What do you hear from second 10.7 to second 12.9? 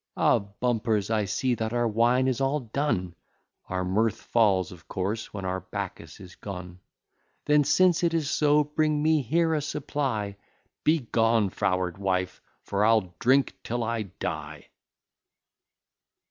Begone, froward wife, for